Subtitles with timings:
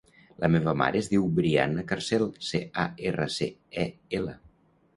[0.43, 3.51] La meva mare es diu Brianna Carcel: ce, a, erra, ce,
[3.87, 3.87] e,
[4.23, 4.39] ela.